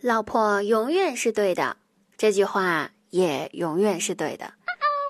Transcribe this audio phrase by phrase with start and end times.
[0.00, 1.76] 老婆永远是对的，
[2.16, 4.54] 这句话也永远是对的，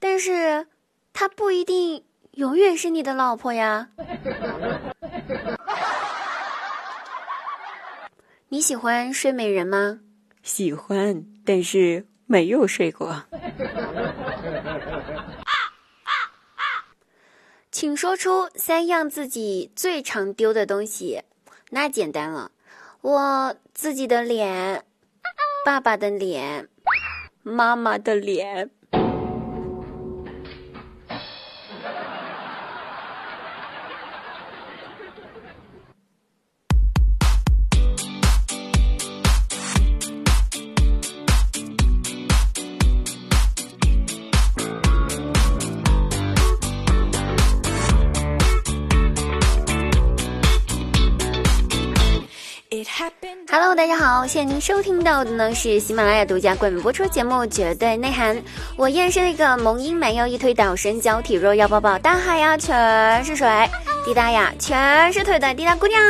[0.01, 0.67] 但是
[1.13, 3.91] 她不一定永远是你的老婆呀。
[8.49, 10.01] 你喜欢睡美人吗？
[10.43, 13.25] 喜欢，但是没有睡过。
[17.71, 21.23] 请说出三样自己最常丢的东西。
[21.71, 22.51] 那简单了，
[23.01, 24.85] 我自己的脸，
[25.65, 26.69] 爸爸的脸，
[27.43, 28.71] 妈妈的脸。
[53.49, 58.37] Hello，大家好，现在您收听到的呢是喜马拉雅独家冠名播出节目《绝对内涵》，
[58.77, 63.49] 我依然是那个萌音满腰一推倒身娇体弱腰抱抱大海呀全是水，
[64.05, 66.01] 滴答呀全是腿的滴答姑娘。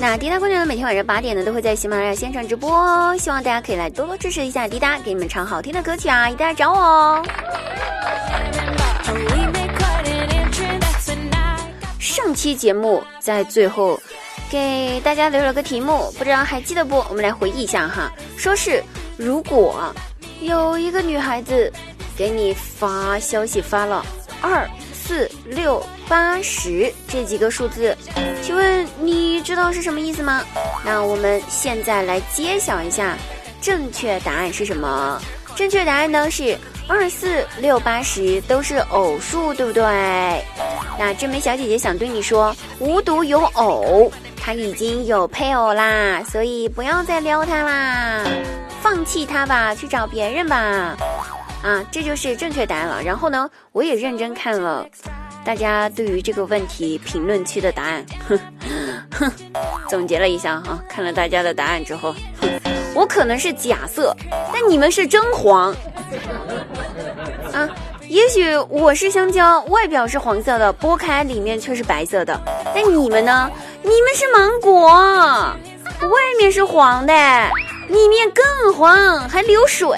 [0.00, 7.22] 那滴答姑娘呢，每天晚上八点呢都会在喜马拉雅线上直播哦，希望大家可以来多多支持一下滴答，给你们唱好听的歌曲啊，一定来找我哦。
[12.34, 14.00] 期节目在最后
[14.50, 17.04] 给大家留了个题目，不知道还记得不？
[17.08, 18.12] 我们来回忆一下哈。
[18.36, 18.82] 说是
[19.16, 19.92] 如果
[20.40, 21.72] 有一个女孩子
[22.16, 24.04] 给你发消息发了
[24.40, 27.96] 二四六八十这几个数字，
[28.42, 30.44] 请问你知道是什么意思吗？
[30.84, 33.16] 那我们现在来揭晓一下
[33.60, 35.20] 正确答案是什么？
[35.54, 36.58] 正确答案呢是。
[36.88, 39.82] 二四六八十都是偶数，对不对？
[40.98, 48.24] 那这枚小姐姐想对你说，无独有偶，她已经有配偶啦，所以不要再撩她啦，
[48.82, 50.96] 放弃她吧，去找别人吧。
[51.62, 53.02] 啊，这就是正确答案了。
[53.02, 54.86] 然后呢，我也认真看了
[55.44, 58.38] 大家对于这个问题评论区的答案，哼
[59.12, 59.32] 哼，
[59.88, 62.48] 总结了一下哈，看了大家的答案之后，哼，
[62.94, 64.14] 我可能是假色，
[64.52, 65.74] 但你们是真黄。
[68.12, 72.38] 也许我是香蕉，外表是黄色的，剥开里面却是白色的。
[72.74, 73.50] 那你们呢？
[73.80, 74.86] 你们是芒果，
[76.02, 77.14] 外面是黄的，
[77.88, 79.88] 里面更黄，还流水。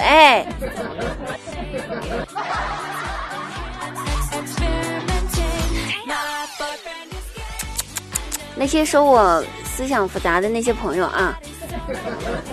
[8.55, 11.37] 那些说我思想复杂的那些朋友啊，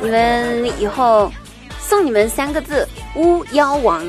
[0.00, 1.30] 你们以后
[1.78, 2.84] 送你们三个字。
[3.14, 4.02] 巫妖王。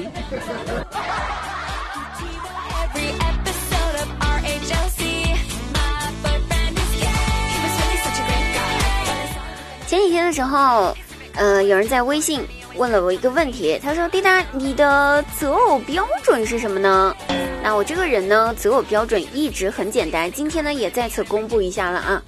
[10.34, 10.96] 时候，
[11.36, 12.46] 呃，有人在微信
[12.76, 17.16] 问了我一个问题，他说：“滴答，你的择偶标准是什么呢？”
[17.64, 22.22] 那我这个人呢，择偶标准一直很简单，今天呢也再次公布一下了啊！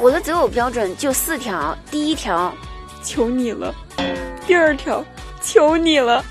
[0.00, 2.52] 我的择偶标准就四条，第一条，
[3.02, 3.72] 求你了；
[4.46, 5.04] 第二条。
[5.40, 6.22] 求你了，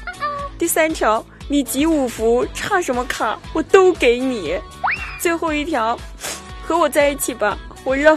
[0.59, 4.59] 第三条，你集五福，差什么卡我都给你。
[5.17, 5.97] 最后一条，
[6.67, 8.15] 和我在一起吧，我让，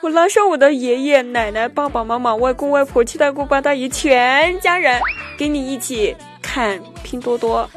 [0.00, 5.00] 我拉上我的爷爷奶奶、爸爸妈妈、外公外婆、七大姑八大姨，全家人，
[5.36, 7.68] 跟你一起看拼多多。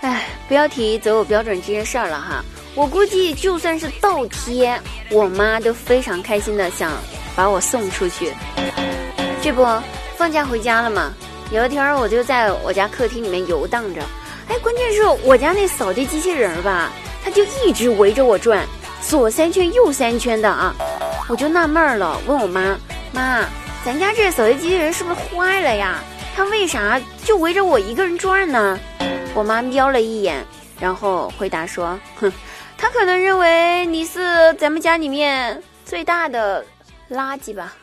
[0.00, 2.42] 哎不要提择偶标准这件事儿了哈，
[2.74, 6.90] 我估计就算是倒贴，我妈都非常开心的想
[7.36, 8.32] 把我送出去。
[9.42, 9.62] 这不，
[10.16, 11.12] 放假回家了嘛？
[11.52, 14.00] 有一天我就在我家客厅里面游荡着，
[14.48, 16.90] 哎，关键是我家那扫地机器人吧，
[17.24, 18.64] 它就一直围着我转，
[19.02, 20.72] 左三圈右三圈的啊，
[21.28, 22.78] 我就纳闷了，问我妈
[23.12, 23.44] 妈，
[23.84, 25.98] 咱家这扫地机器人是不是坏了呀？
[26.36, 28.78] 它为啥就围着我一个人转呢？
[29.34, 30.44] 我妈瞄了一眼，
[30.78, 32.32] 然后回答说：“哼，
[32.78, 36.64] 他可能认为你是咱们家里面最大的
[37.10, 37.74] 垃圾吧。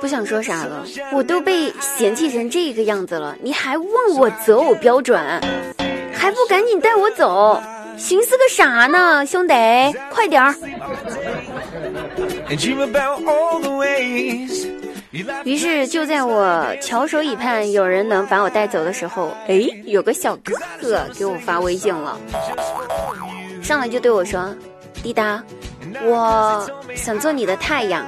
[0.00, 3.88] 不想说啥了，我都被嫌弃成这个样子了，你还问
[4.18, 5.20] 我择偶标准？
[6.12, 7.62] 还不赶紧带我走？
[7.98, 9.54] 寻思个啥呢，兄弟，
[10.10, 10.54] 快点儿！
[15.44, 22.18] 于是就在我翘首以盼有人能把我带走的时候，哎，有个小哥哥给我发微信了，
[23.62, 24.54] 上来就对我说
[25.02, 25.42] ：“滴答，
[26.02, 28.06] 我想做你的太阳。”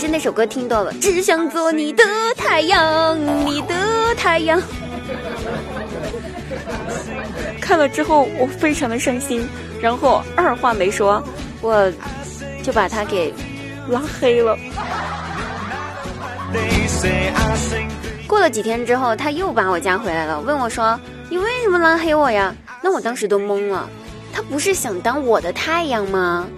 [0.00, 2.02] 是那首歌听多了，只想做你的
[2.34, 4.58] 太阳，你的太阳。
[7.60, 9.46] 看了之后我非常的伤心，
[9.78, 11.22] 然后二话没说，
[11.60, 11.92] 我
[12.62, 13.30] 就把他给
[13.90, 14.56] 拉黑了。
[18.26, 20.98] 过了几天之后，他又把我加回来了，问我说
[21.28, 23.86] ：“你为什么拉黑我呀？”那我当时都懵了。
[24.32, 26.48] 他不是想当我的太阳吗？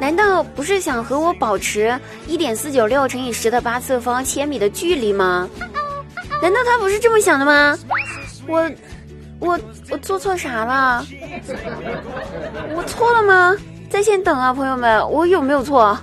[0.00, 5.48] 难道不是想和我保持一点四九六乘以十的八次方千米的距离吗？
[6.42, 7.78] 难道他不是这么想的吗？
[8.46, 8.70] 我，
[9.38, 9.58] 我，
[9.90, 11.06] 我做错啥了？
[12.74, 13.56] 我错了吗？
[13.88, 15.96] 在线等啊，朋友们，我有没有错？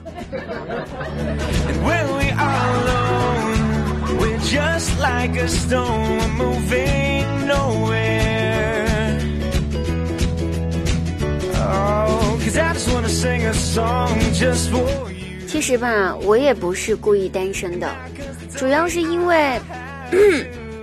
[15.48, 17.90] 其实吧，我也不是故意单身的，
[18.58, 19.60] 主要是因为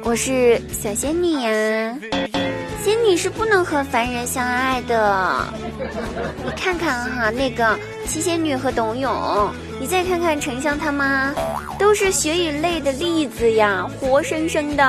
[0.03, 1.99] 我是小仙女呀。
[2.82, 5.44] 仙女是不能和凡人相爱的。
[6.43, 11.35] 你看看哈，那个七仙女和董永，你再看看丞相他妈，
[11.79, 14.82] 都是血与泪的例子呀，活生生的。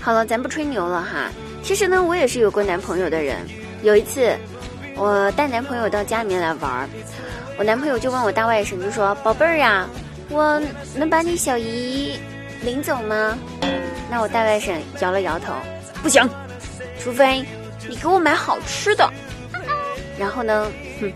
[0.00, 1.30] 好了，咱不吹牛了哈。
[1.62, 3.36] 其实呢，我也是有过男朋友的人。
[3.82, 4.36] 有一次，
[4.96, 6.88] 我带男朋友到家里面来玩儿，
[7.58, 9.88] 我男朋友就问我大外甥，就说：“宝贝儿呀，
[10.28, 10.60] 我
[10.96, 12.18] 能把你小姨
[12.62, 13.38] 领走吗？”
[14.10, 15.54] 那我大外甥摇了摇头，
[16.02, 16.28] 不行，
[16.98, 17.44] 除非
[17.88, 19.08] 你给我买好吃的。
[20.18, 20.70] 然后呢，
[21.00, 21.12] 哼，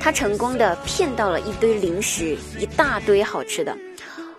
[0.00, 3.76] 他成功的骗到了一堆零食，一大堆好吃的。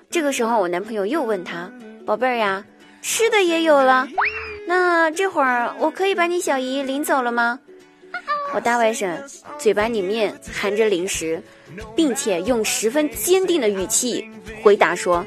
[0.10, 1.72] 这个时候，我男朋友又问他
[2.06, 2.66] ：“宝贝儿呀。”
[3.06, 4.07] 吃的也有了，
[4.75, 7.60] 那这会儿我可以把你小姨领走了吗？
[8.56, 9.16] 我大外甥
[9.60, 11.40] 嘴巴里面含着零食，
[11.96, 14.28] 并且用十分坚定的语气
[14.64, 15.24] 回答说：“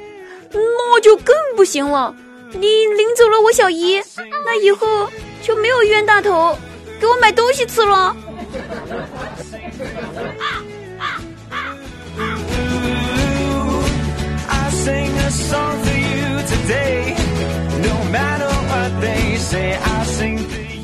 [0.51, 2.13] 那就更不行了，
[2.55, 4.03] 你领走了我小姨，
[4.45, 5.09] 那以后
[5.43, 6.59] 就没有冤大头
[7.01, 8.17] 给我买东西吃了。”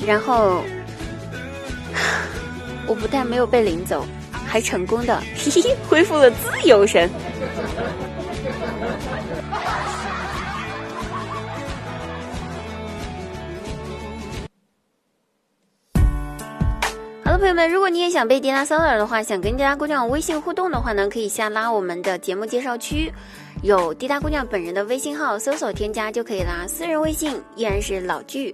[0.07, 0.63] 然后，
[2.87, 4.05] 我不但没有被领走，
[4.47, 5.21] 还成功的
[5.89, 7.09] 恢复了自由身。
[17.25, 23.13] 好了，朋友们，如果你也想被滴答骚扰的话，想跟滴答姑娘微信互动的话呢，可以下拉我们的节目介绍区，
[23.63, 26.67] 有滴答姑娘本人的微信号，搜索添加就可以啦。
[26.67, 28.53] 私人微信依然是老剧，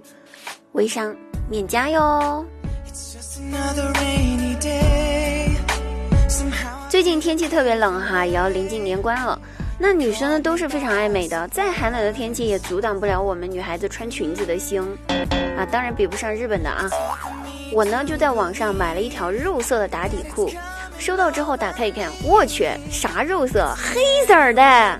[0.73, 1.15] 微商。
[1.49, 2.45] 免加哟。
[6.87, 9.41] 最近天气特别冷哈，也要临近年关了。
[9.79, 14.79] 那女生呢都是非常爱美的，再寒冷的天气也阻挡不了我们女孩子穿裙子的心
[15.57, 15.65] 啊。
[15.71, 16.87] 当然比不上日本的啊。
[17.73, 20.51] 我呢就在网上买了一条肉色的打底裤，
[20.99, 23.73] 收到之后打开一看，我去，啥肉色？
[23.75, 24.99] 黑色的！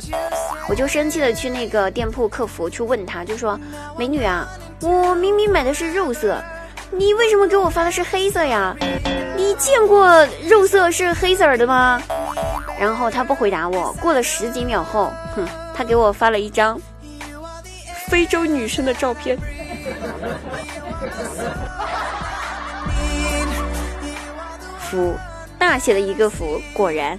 [0.69, 3.59] 我就生气的去那个店铺客服去问他，就说
[3.97, 4.47] ：“美女啊。”
[4.81, 6.41] 我明明买的是肉色，
[6.89, 8.73] 你为什么给我发的是黑色呀？
[9.35, 12.01] 你见过肉色是黑色的吗？
[12.79, 13.91] 然后他不回答我。
[14.01, 16.79] 过了十几秒后，哼，他给我发了一张
[18.07, 19.37] 非洲女生的照片。
[24.79, 25.13] 服，
[25.69, 27.15] 大写的一个福，果然。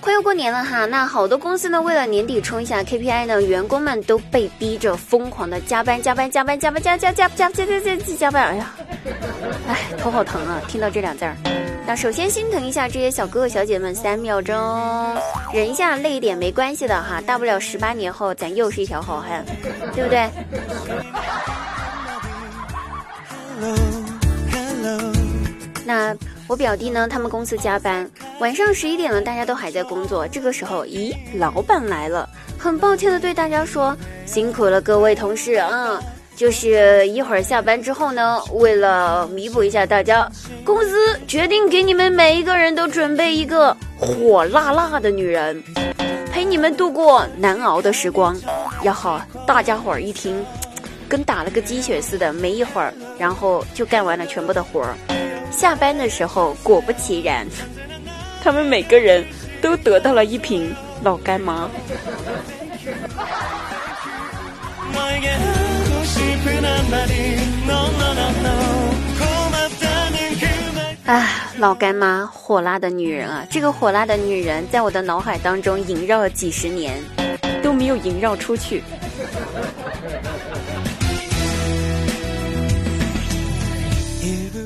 [0.00, 8.48] 快要过年了哈，那好多公司呢，为了年底冲一下 KPI 呢，员工们都被逼着疯狂的加班加班加班加班加加加加加加加加班！
[8.48, 8.74] 哎呀，
[9.68, 10.60] 哎，头好疼啊！
[10.68, 11.36] 听到这两字儿，
[11.86, 14.56] 那首先心疼一下这些小哥哥小姐们，三秒钟
[15.52, 19.44] 忍一下，累一点没关系的哈，大不了十八年后咱又是一条好汉，
[19.94, 20.30] 对不对？
[25.84, 26.16] 那。
[26.48, 27.06] 我表弟呢？
[27.06, 28.10] 他们公司加班，
[28.40, 30.26] 晚上十一点了，大家都还在工作。
[30.26, 32.26] 这个时候，咦，老板来了，
[32.58, 36.02] 很抱歉的对大家说：“辛苦了，各位同事啊！
[36.38, 40.30] 就是一会儿下班之后呢，为了弥补一下大家，
[40.64, 45.60] 公司决定给你们每一个人都准备一个火辣辣的女人，
[46.30, 48.40] 陪你们度过难熬的时光。
[48.84, 50.46] 呀好，大家伙儿一听，
[51.08, 54.94] 跟打了个鸡血似的，没一会儿，然后就干完了全部的活儿。
[55.50, 57.44] 下班的时候，果不其然，
[58.44, 59.24] 他们每个人
[59.60, 61.68] 都得到了一瓶老干妈。
[71.06, 73.46] 啊，老干妈，火辣的女人啊！
[73.50, 77.02] 这个火辣的女人，在我的脑海当中萦绕了几十年，
[77.62, 78.82] 都没有萦绕出去。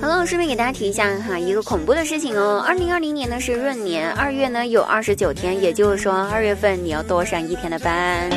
[0.00, 2.60] 好了，顺便给大家提一下哈，一个恐怖的事情哦。
[2.66, 8.28] 二零二零年呢是闰年，二月呢有二十九天，也就是说二月份你要多上一天的班。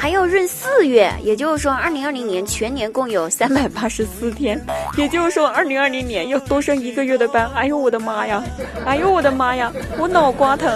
[0.00, 4.58] 还要闰四月，也就是说，二零二零年全年共有三百八十四天，
[4.96, 7.46] 也就是说，二零二零年要多上一个月的班。
[7.54, 8.42] 哎呦我的妈呀！
[8.86, 9.70] 哎呦我的妈呀！
[9.98, 10.72] 我脑瓜疼。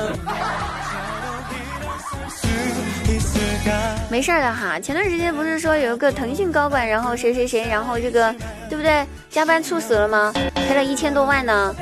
[4.11, 8.31] 没事的哈，前段时间不是说有一个腾讯高管，然后谁谁谁，然后这个
[8.69, 9.07] 对不对？
[9.31, 10.35] 加班猝死了吗？
[10.55, 11.75] 赔了一千多万呢。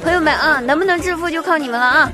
[0.00, 2.12] 朋友们啊，能不能致富就靠你们了啊！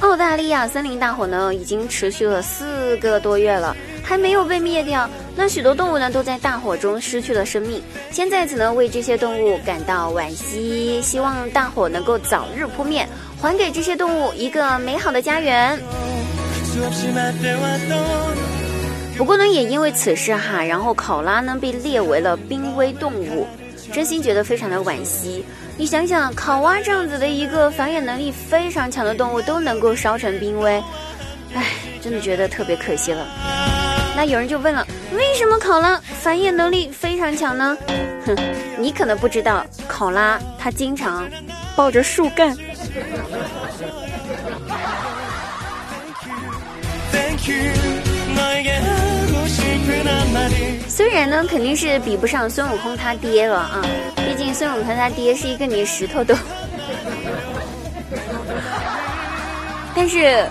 [0.00, 5.08] 澳大利亚森林大火呢，已经持续了四个多月了，还没有被灭掉。
[5.36, 7.80] 那许多动物呢，都在大火中失去了生命。
[8.10, 13.06] 现在只能为这些动物感到惋惜，希望大火能够早日扑灭，
[13.40, 15.78] 还给这些动物一个美好的家园。
[19.16, 23.46] 不过呢，也因为此事哈，然后考拉呢被列为了濒危动物，
[23.92, 25.44] 真心觉得非常的惋惜。
[25.80, 30.74] 你想想，考蛙这样子的一个繁衍能力非常强的动物都能够烧成濒危，
[31.54, 31.64] 唉，
[32.02, 33.26] 真的觉得特别可惜了。
[34.14, 37.74] 那有人就问了，为什么考拉繁衍能力非常强呢？
[38.26, 38.36] 哼，
[38.78, 41.26] 你可能不知道，考拉它经常
[41.74, 42.54] 抱着树干。
[51.00, 53.80] 虽然呢，肯定是比不上孙悟空他爹了啊，
[54.16, 56.34] 毕竟孙悟空他爹是一个连石头都。
[59.96, 60.46] 但是，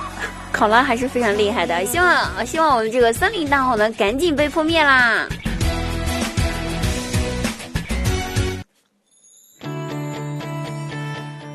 [0.52, 1.86] 考拉还是非常厉害的。
[1.86, 5.28] 希望希望我们这个森林大火呢，赶紧被扑灭啦！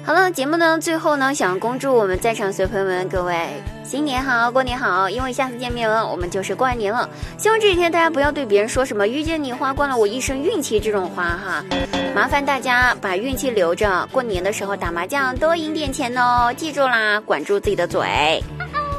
[0.04, 3.60] 好了，节目呢最后呢，想恭祝我们在场所有朋友们各位
[3.94, 5.08] 新年好，过年好！
[5.08, 7.08] 因为下次见面了，我们就是过完年了。
[7.38, 11.64] 希望这几天大家不要对别人说什么“遇见你花光了我一生运气”这种话哈，
[12.12, 18.42] 麻烦大家把运气留着，过年的时候打麻将多赢点钱哦，记住啦，管住自己的嘴。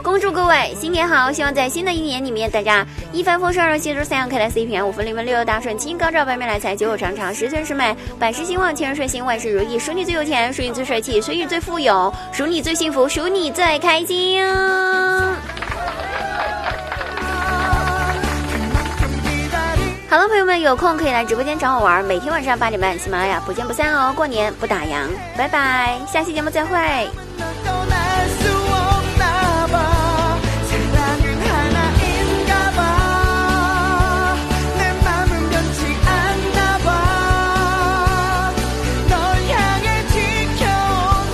[0.05, 1.31] 恭祝各位新年好！
[1.31, 14.39] 希望在新的一年里面，大家一帆风顺，喜事三阳开泰，四平安，五福临门，六六大顺，七星高照，百面来财，九九长长，十全十美，百事兴旺，千人顺心，万事如意，属你最有钱，属你最帅气，属你最富有，属你最幸福，属你最开心。
[20.07, 24.13] 好了，朋友们，有空可以来直播间找我玩，每天晚上八点半，喜马拉雅不见不散哦！
[24.15, 27.09] 过年不打烊，拜拜，下期节目再会。